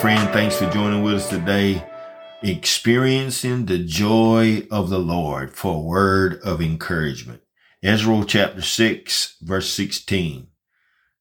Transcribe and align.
friend. 0.00 0.28
Thanks 0.30 0.56
for 0.56 0.70
joining 0.70 1.02
with 1.02 1.14
us 1.14 1.28
today. 1.28 1.82
Experiencing 2.42 3.66
the 3.66 3.78
joy 3.78 4.66
of 4.70 4.90
the 4.90 4.98
Lord 4.98 5.56
for 5.56 5.74
a 5.74 5.80
word 5.80 6.40
of 6.42 6.60
encouragement. 6.60 7.42
Ezra 7.82 8.24
chapter 8.26 8.62
6, 8.62 9.36
verse 9.40 9.72
16. 9.72 10.48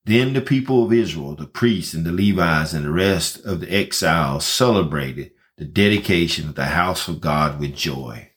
Then 0.05 0.33
the 0.33 0.41
people 0.41 0.85
of 0.85 0.93
Israel, 0.93 1.35
the 1.35 1.47
priests 1.47 1.93
and 1.93 2.05
the 2.05 2.11
Levites 2.11 2.73
and 2.73 2.85
the 2.85 2.91
rest 2.91 3.43
of 3.45 3.61
the 3.61 3.73
exiles 3.73 4.45
celebrated 4.45 5.31
the 5.57 5.65
dedication 5.65 6.49
of 6.49 6.55
the 6.55 6.65
house 6.65 7.07
of 7.07 7.19
God 7.19 7.59
with 7.59 7.75
joy. 7.75 8.31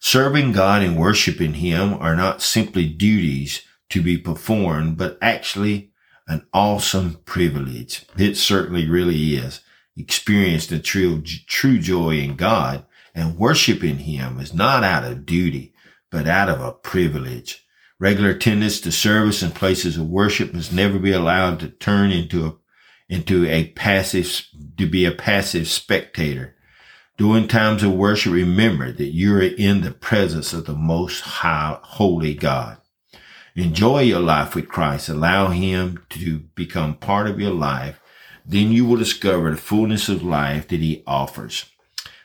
Serving 0.00 0.52
God 0.52 0.82
and 0.82 0.98
worshiping 0.98 1.54
Him 1.54 1.94
are 1.94 2.16
not 2.16 2.42
simply 2.42 2.88
duties 2.88 3.62
to 3.90 4.02
be 4.02 4.18
performed, 4.18 4.96
but 4.96 5.16
actually 5.22 5.92
an 6.26 6.46
awesome 6.52 7.18
privilege. 7.24 8.04
It 8.16 8.36
certainly 8.36 8.88
really 8.88 9.36
is. 9.36 9.60
Experience 9.96 10.66
the 10.66 10.78
true, 10.78 11.22
true 11.22 11.78
joy 11.78 12.18
in 12.18 12.36
God 12.36 12.84
and 13.14 13.38
worshiping 13.38 13.98
Him 13.98 14.38
is 14.38 14.52
not 14.52 14.84
out 14.84 15.04
of 15.04 15.24
duty, 15.24 15.72
but 16.10 16.28
out 16.28 16.48
of 16.48 16.60
a 16.60 16.72
privilege. 16.72 17.64
Regular 17.98 18.30
attendance 18.30 18.80
to 18.80 18.92
service 18.92 19.40
and 19.40 19.54
places 19.54 19.96
of 19.96 20.06
worship 20.06 20.52
must 20.52 20.72
never 20.72 20.98
be 20.98 21.12
allowed 21.12 21.60
to 21.60 21.68
turn 21.68 22.10
into 22.10 22.46
a, 22.46 22.54
into 23.08 23.46
a 23.46 23.68
passive, 23.68 24.46
to 24.76 24.86
be 24.86 25.06
a 25.06 25.12
passive 25.12 25.66
spectator. 25.66 26.54
During 27.16 27.48
times 27.48 27.82
of 27.82 27.94
worship, 27.94 28.34
remember 28.34 28.92
that 28.92 29.14
you 29.14 29.34
are 29.36 29.42
in 29.42 29.80
the 29.80 29.92
presence 29.92 30.52
of 30.52 30.66
the 30.66 30.74
most 30.74 31.22
high, 31.22 31.78
holy 31.82 32.34
God. 32.34 32.76
Enjoy 33.58 34.02
your 34.02 34.20
life 34.20 34.54
with 34.54 34.68
Christ. 34.68 35.08
Allow 35.08 35.48
Him 35.48 36.04
to 36.10 36.40
become 36.54 36.94
part 36.94 37.26
of 37.26 37.40
your 37.40 37.54
life. 37.54 37.98
Then 38.44 38.70
you 38.70 38.84
will 38.84 38.98
discover 38.98 39.50
the 39.50 39.56
fullness 39.56 40.10
of 40.10 40.22
life 40.22 40.68
that 40.68 40.80
He 40.80 41.02
offers. 41.06 41.64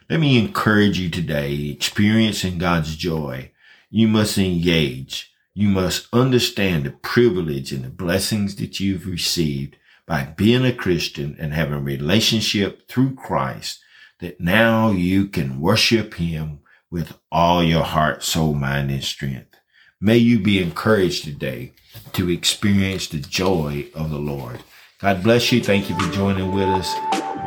Let 0.09 0.19
me 0.19 0.37
encourage 0.37 0.99
you 0.99 1.09
today, 1.09 1.69
experiencing 1.69 2.57
God's 2.57 2.97
joy. 2.97 3.51
You 3.89 4.09
must 4.09 4.37
engage. 4.37 5.31
You 5.53 5.69
must 5.69 6.07
understand 6.11 6.83
the 6.83 6.91
privilege 6.91 7.71
and 7.71 7.85
the 7.85 7.89
blessings 7.89 8.57
that 8.57 8.81
you've 8.81 9.07
received 9.07 9.77
by 10.05 10.33
being 10.35 10.65
a 10.65 10.73
Christian 10.73 11.37
and 11.39 11.53
having 11.53 11.75
a 11.75 11.79
relationship 11.79 12.89
through 12.89 13.15
Christ 13.15 13.79
that 14.19 14.41
now 14.41 14.91
you 14.91 15.27
can 15.27 15.61
worship 15.61 16.15
Him 16.15 16.59
with 16.89 17.17
all 17.31 17.63
your 17.63 17.83
heart, 17.83 18.21
soul, 18.21 18.53
mind, 18.53 18.91
and 18.91 19.01
strength. 19.01 19.60
May 20.03 20.17
you 20.17 20.39
be 20.39 20.59
encouraged 20.59 21.25
today 21.25 21.73
to 22.13 22.27
experience 22.27 23.05
the 23.05 23.19
joy 23.19 23.85
of 23.93 24.09
the 24.09 24.17
Lord. 24.17 24.63
God 24.97 25.21
bless 25.21 25.51
you. 25.51 25.61
Thank 25.63 25.91
you 25.91 25.99
for 25.99 26.11
joining 26.11 26.51
with 26.55 26.67
us. 26.69 26.91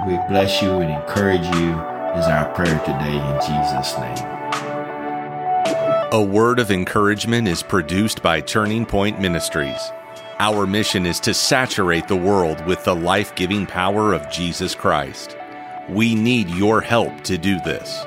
We 0.06 0.16
bless 0.28 0.62
you 0.62 0.70
and 0.74 0.88
encourage 0.88 1.44
you 1.56 1.72
is 2.16 2.26
our 2.26 2.54
prayer 2.54 2.78
today 2.84 3.16
in 3.16 3.40
Jesus' 3.40 3.98
name. 3.98 4.16
A 6.12 6.22
word 6.22 6.60
of 6.60 6.70
encouragement 6.70 7.48
is 7.48 7.60
produced 7.60 8.22
by 8.22 8.40
Turning 8.40 8.86
Point 8.86 9.20
Ministries. 9.20 9.90
Our 10.38 10.64
mission 10.64 11.06
is 11.06 11.18
to 11.20 11.34
saturate 11.34 12.06
the 12.06 12.14
world 12.14 12.64
with 12.66 12.84
the 12.84 12.94
life 12.94 13.34
giving 13.34 13.66
power 13.66 14.12
of 14.12 14.30
Jesus 14.30 14.76
Christ. 14.76 15.36
We 15.88 16.14
need 16.14 16.48
your 16.50 16.80
help 16.80 17.22
to 17.22 17.36
do 17.36 17.58
this. 17.64 18.06